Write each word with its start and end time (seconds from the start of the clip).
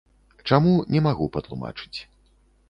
Чаму, 0.51 0.71
не 0.95 1.01
магу 1.09 1.27
патлумачыць. 1.37 1.99